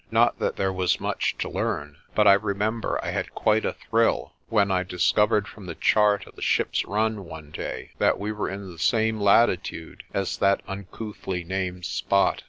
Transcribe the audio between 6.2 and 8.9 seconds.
of the ship's run one day that we were in the